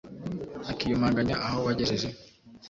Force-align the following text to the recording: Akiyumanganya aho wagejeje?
Akiyumanganya 0.71 1.35
aho 1.45 1.59
wagejeje? 1.65 2.07